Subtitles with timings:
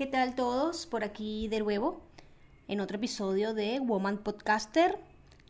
[0.00, 0.86] ¿Qué tal todos?
[0.86, 2.00] Por aquí de nuevo
[2.68, 4.98] en otro episodio de Woman Podcaster,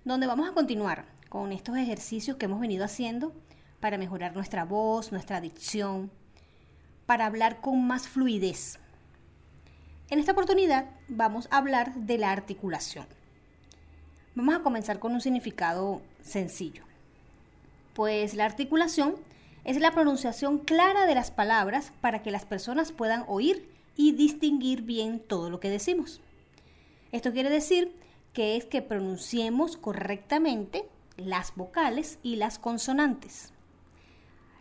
[0.05, 3.33] donde vamos a continuar con estos ejercicios que hemos venido haciendo
[3.79, 6.11] para mejorar nuestra voz, nuestra dicción,
[7.07, 8.81] para hablar con más fluidez.
[10.09, 13.07] En esta oportunidad vamos a hablar de la articulación.
[14.35, 16.83] Vamos a comenzar con un significado sencillo.
[17.95, 19.15] Pues la articulación
[19.63, 24.83] es la pronunciación clara de las palabras para que las personas puedan oír y distinguir
[24.83, 26.21] bien todo lo que decimos.
[27.13, 27.95] Esto quiere decir
[28.33, 33.53] que es que pronunciemos correctamente las vocales y las consonantes.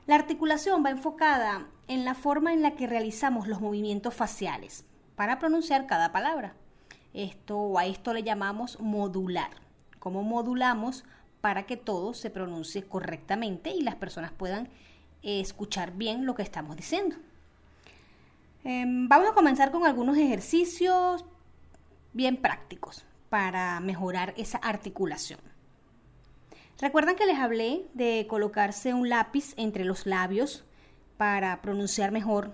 [0.08, 5.38] La articulación va enfocada en la forma en la que realizamos los movimientos faciales para
[5.38, 6.56] pronunciar cada palabra.
[7.14, 9.52] Esto a esto le llamamos modular.
[10.00, 11.04] Cómo modulamos
[11.42, 14.70] para que todo se pronuncie correctamente y las personas puedan
[15.22, 17.16] eh, escuchar bien lo que estamos diciendo.
[18.64, 21.24] Em, vamos a comenzar con algunos ejercicios
[22.12, 25.40] bien prácticos para mejorar esa articulación.
[26.80, 30.66] Recuerdan que les hablé de colocarse un lápiz entre los labios
[31.18, 32.52] para pronunciar mejor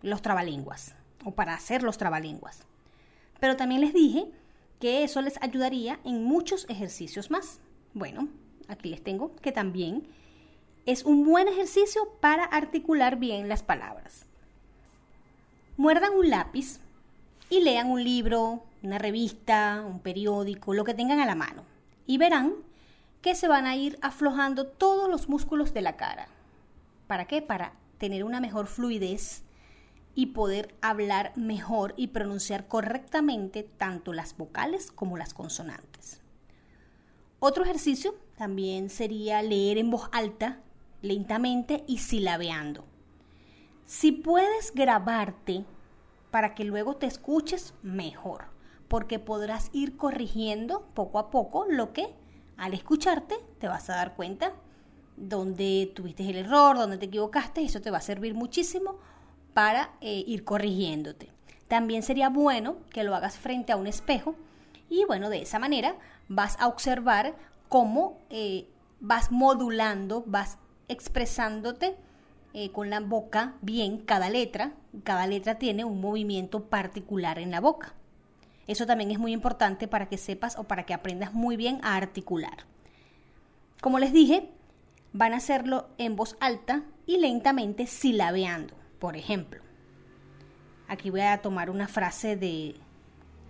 [0.00, 2.66] los trabalenguas o para hacer los trabalenguas.
[3.38, 4.30] Pero también les dije
[4.80, 7.60] que eso les ayudaría en muchos ejercicios más.
[7.92, 8.28] Bueno,
[8.68, 10.08] aquí les tengo que también
[10.86, 14.26] es un buen ejercicio para articular bien las palabras
[15.76, 16.80] muerdan un lápiz
[17.50, 21.64] y lean un libro, una revista, un periódico, lo que tengan a la mano.
[22.06, 22.54] Y verán
[23.20, 26.28] que se van a ir aflojando todos los músculos de la cara.
[27.06, 27.42] ¿Para qué?
[27.42, 29.44] Para tener una mejor fluidez
[30.14, 36.20] y poder hablar mejor y pronunciar correctamente tanto las vocales como las consonantes.
[37.38, 40.60] Otro ejercicio también sería leer en voz alta,
[41.00, 42.84] lentamente y silabeando.
[43.84, 45.64] Si puedes grabarte
[46.30, 48.44] para que luego te escuches mejor,
[48.88, 52.14] porque podrás ir corrigiendo poco a poco lo que
[52.56, 54.52] al escucharte te vas a dar cuenta
[55.16, 58.98] donde tuviste el error, donde te equivocaste, eso te va a servir muchísimo
[59.54, 61.30] para eh, ir corrigiéndote.
[61.68, 64.34] También sería bueno que lo hagas frente a un espejo
[64.88, 65.96] y bueno, de esa manera
[66.28, 67.34] vas a observar
[67.68, 68.68] cómo eh,
[69.00, 71.96] vas modulando, vas expresándote
[72.54, 74.72] eh, con la boca bien cada letra.
[75.04, 77.94] Cada letra tiene un movimiento particular en la boca.
[78.66, 81.96] Eso también es muy importante para que sepas o para que aprendas muy bien a
[81.96, 82.64] articular.
[83.80, 84.48] Como les dije,
[85.12, 88.74] van a hacerlo en voz alta y lentamente silabeando.
[88.98, 89.60] Por ejemplo,
[90.88, 92.76] aquí voy a tomar una frase de,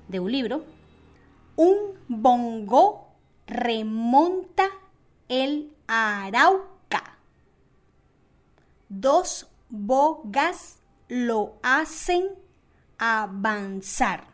[0.09, 0.65] de un libro.
[1.57, 1.77] Un
[2.09, 3.09] bongo
[3.47, 4.65] remonta
[5.29, 6.72] el arau
[9.01, 12.29] dos bogas lo hacen
[12.99, 14.25] avanzar.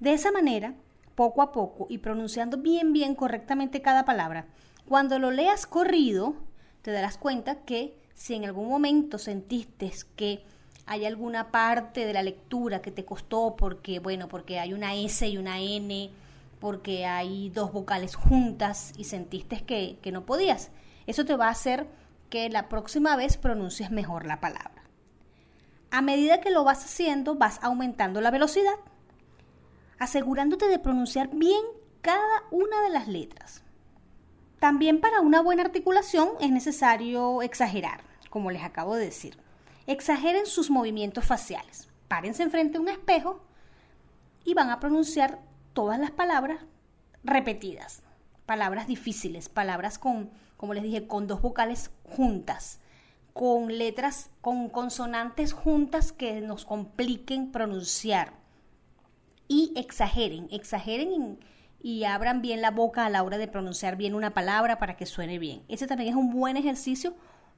[0.00, 0.74] De esa manera,
[1.14, 4.46] poco a poco y pronunciando bien, bien correctamente cada palabra,
[4.86, 6.34] cuando lo leas corrido,
[6.82, 10.42] te darás cuenta que si en algún momento sentiste que
[10.86, 15.28] hay alguna parte de la lectura que te costó porque, bueno, porque hay una S
[15.28, 16.10] y una N,
[16.60, 20.70] porque hay dos vocales juntas y sentiste que, que no podías,
[21.06, 21.86] eso te va a hacer
[22.28, 24.82] que la próxima vez pronuncies mejor la palabra.
[25.90, 28.74] A medida que lo vas haciendo, vas aumentando la velocidad,
[29.98, 31.62] asegurándote de pronunciar bien
[32.02, 33.62] cada una de las letras.
[34.58, 39.38] También para una buena articulación es necesario exagerar, como les acabo de decir.
[39.86, 41.88] Exageren sus movimientos faciales.
[42.08, 43.40] Párense enfrente a un espejo
[44.44, 45.40] y van a pronunciar
[45.72, 46.60] todas las palabras
[47.22, 48.02] repetidas.
[48.46, 52.80] Palabras difíciles, palabras con como les dije, con dos vocales juntas,
[53.32, 58.34] con letras, con consonantes juntas que nos compliquen pronunciar.
[59.46, 61.38] Y exageren, exageren
[61.80, 65.06] y, abran bien la boca a la hora de pronunciar bien una palabra para que
[65.06, 65.62] suene bien.
[65.68, 67.14] Ese también es un buen ejercicio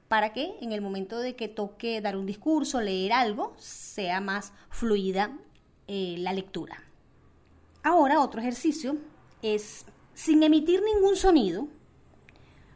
[0.07, 4.53] para que en el momento de que toque dar un discurso, leer algo, sea más
[4.69, 5.35] fluida
[5.87, 6.83] eh, la lectura.
[7.81, 8.97] Ahora otro ejercicio
[9.41, 11.67] es sin emitir ningún sonido,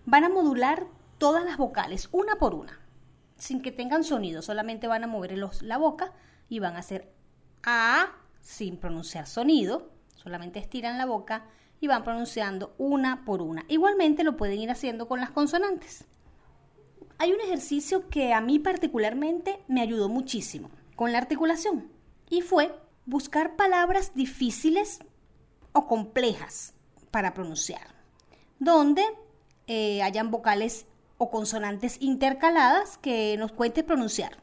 [0.05, 0.87] van a modular
[1.17, 2.79] todas las vocales, una por una,
[3.37, 6.13] sin que tengan sonido, solamente van a mover la boca
[6.49, 7.13] y van a hacer
[7.63, 8.11] A
[8.41, 11.45] sin pronunciar sonido, solamente estiran la boca
[11.79, 13.65] y van pronunciando una por una.
[13.67, 16.05] Igualmente lo pueden ir haciendo con las consonantes.
[17.17, 21.89] Hay un ejercicio que a mí particularmente me ayudó muchísimo con la articulación
[22.29, 22.71] y fue
[23.05, 24.99] buscar palabras difíciles
[25.71, 26.73] o complejas
[27.09, 27.87] para pronunciar,
[28.59, 29.03] donde
[29.67, 30.85] eh, hayan vocales
[31.17, 34.37] o consonantes intercaladas que nos cueste pronunciar.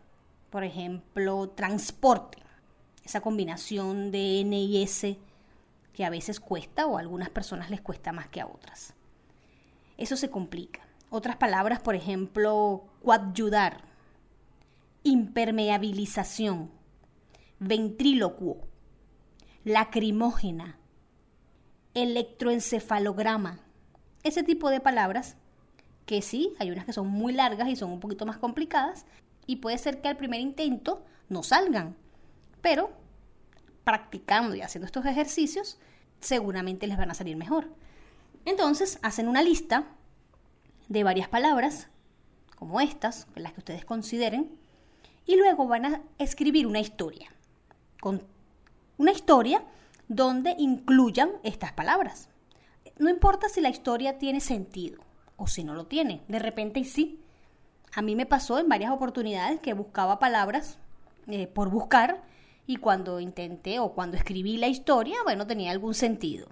[0.50, 2.38] Por ejemplo, transporte,
[3.04, 5.18] esa combinación de N y S
[5.92, 8.94] que a veces cuesta o a algunas personas les cuesta más que a otras.
[9.98, 10.80] Eso se complica.
[11.10, 13.82] Otras palabras, por ejemplo, coadyudar,
[15.02, 16.70] impermeabilización,
[17.58, 18.66] ventrílocuo,
[19.64, 20.78] lacrimógena,
[21.94, 23.60] electroencefalograma.
[24.22, 25.36] Ese tipo de palabras
[26.06, 29.06] que sí, hay unas que son muy largas y son un poquito más complicadas
[29.46, 31.96] y puede ser que al primer intento no salgan,
[32.60, 32.90] pero
[33.84, 35.78] practicando y haciendo estos ejercicios
[36.20, 37.68] seguramente les van a salir mejor.
[38.44, 39.84] Entonces hacen una lista
[40.88, 41.88] de varias palabras,
[42.56, 44.50] como estas, las que ustedes consideren,
[45.26, 47.32] y luego van a escribir una historia,
[48.00, 48.22] con
[48.98, 49.64] una historia
[50.08, 52.28] donde incluyan estas palabras.
[52.98, 55.02] No importa si la historia tiene sentido
[55.36, 57.20] o si no lo tiene, de repente sí.
[57.94, 60.78] A mí me pasó en varias oportunidades que buscaba palabras
[61.26, 62.22] eh, por buscar
[62.66, 66.48] y cuando intenté o cuando escribí la historia, bueno, tenía algún sentido.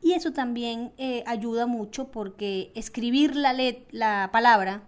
[0.00, 3.54] Y eso también eh, ayuda mucho porque escribir la,
[3.90, 4.82] la palabra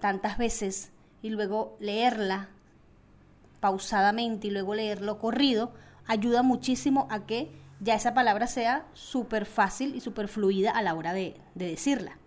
[0.00, 0.90] tantas veces
[1.22, 2.48] y luego leerla
[3.60, 5.72] pausadamente y luego leerlo corrido,
[6.06, 7.50] ayuda muchísimo a que
[7.80, 12.18] ya esa palabra sea súper fácil y súper fluida a la hora de, decirla.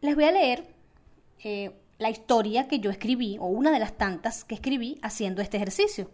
[0.00, 0.74] Les voy a leer
[1.42, 5.56] eh, la historia que yo escribí, o una de las tantas que escribí haciendo este
[5.56, 6.10] ejercicio.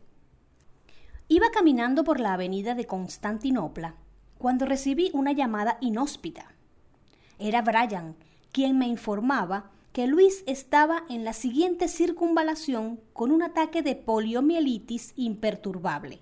[1.29, 3.95] Iba caminando por la avenida de Constantinopla
[4.39, 6.53] cuando recibí una llamada inhóspita.
[7.39, 8.17] Era Brian
[8.53, 15.13] quien me informaba que Luis estaba en la siguiente circunvalación con un ataque de poliomielitis
[15.17, 16.21] imperturbable.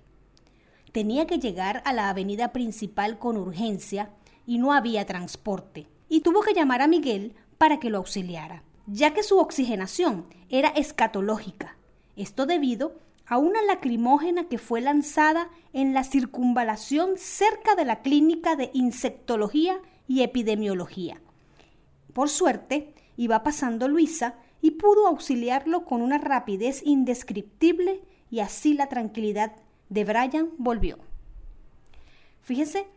[0.91, 4.11] Tenía que llegar a la avenida principal con urgencia
[4.45, 9.13] y no había transporte, y tuvo que llamar a Miguel para que lo auxiliara, ya
[9.13, 11.77] que su oxigenación era escatológica.
[12.17, 18.57] Esto debido a una lacrimógena que fue lanzada en la circunvalación cerca de la clínica
[18.57, 21.21] de insectología y epidemiología.
[22.11, 28.87] Por suerte, iba pasando Luisa y pudo auxiliarlo con una rapidez indescriptible y así la
[28.87, 29.53] tranquilidad
[29.91, 30.97] de Brian volvió.
[32.41, 32.87] Fíjense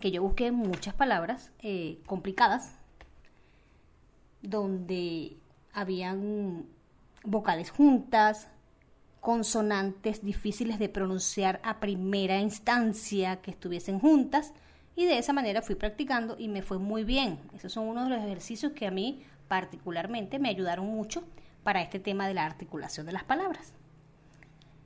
[0.00, 2.74] que yo busqué muchas palabras eh, complicadas
[4.42, 5.38] donde
[5.72, 6.66] habían
[7.24, 8.48] vocales juntas,
[9.20, 14.52] consonantes difíciles de pronunciar a primera instancia que estuviesen juntas
[14.96, 17.38] y de esa manera fui practicando y me fue muy bien.
[17.54, 21.24] Esos son uno de los ejercicios que a mí particularmente me ayudaron mucho
[21.62, 23.72] para este tema de la articulación de las palabras.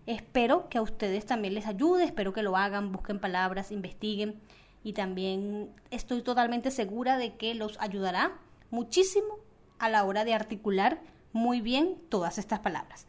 [0.06, 4.40] Espero que a ustedes también les ayude, espero que lo hagan, busquen palabras, investiguen
[4.82, 8.38] y también estoy totalmente segura de que los ayudará
[8.70, 9.38] muchísimo
[9.78, 11.00] a la hora de articular
[11.32, 13.06] muy bien todas estas palabras.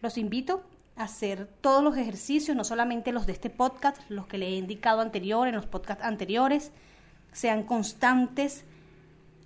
[0.00, 0.64] Los invito
[0.96, 4.56] a hacer todos los ejercicios, no solamente los de este podcast, los que le he
[4.56, 6.72] indicado anterior, en los podcasts anteriores,
[7.32, 8.64] sean constantes,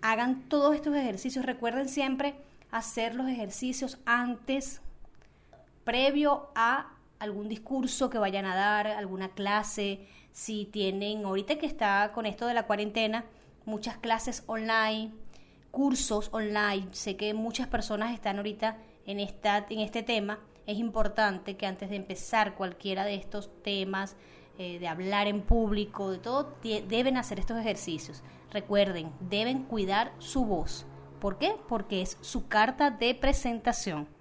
[0.02, 1.44] hagan todos estos ejercicios.
[1.44, 2.34] Recuerden siempre
[2.70, 4.80] hacer los ejercicios antes,
[5.86, 10.00] previo a algún discurso que vayan a dar, alguna clase.
[10.32, 13.24] Si tienen, ahorita que está con esto de la cuarentena,
[13.64, 15.12] muchas clases online,
[15.70, 16.88] cursos online.
[16.90, 18.76] Sé que muchas personas están ahorita
[19.06, 20.40] en, esta, en este tema.
[20.66, 24.16] Es importante que antes de empezar cualquiera de estos temas,
[24.58, 28.24] eh, de hablar en público, de todo, deben hacer estos ejercicios.
[28.50, 30.84] Recuerden, deben cuidar su voz.
[31.20, 31.54] ¿Por qué?
[31.68, 34.15] Porque es su carta de presentación.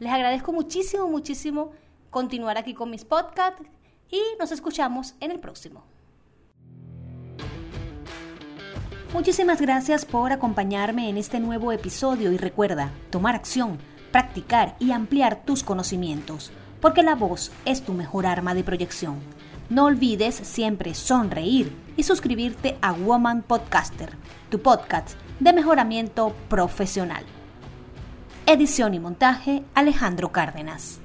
[0.00, 1.72] Les agradezco muchísimo, muchísimo
[2.08, 3.62] continuar aquí con mis podcasts
[4.10, 5.84] y nos escuchamos en el próximo.
[9.12, 13.78] Muchísimas gracias por acompañarme en este nuevo episodio y recuerda, tomar acción,
[14.10, 19.18] practicar y ampliar tus conocimientos, porque la voz es tu mejor arma de proyección.
[19.68, 24.16] No olvides siempre sonreír y suscribirte a Woman Podcaster,
[24.48, 27.24] tu podcast de mejoramiento profesional.
[28.52, 30.99] Edición y montaje Alejandro Cárdenas.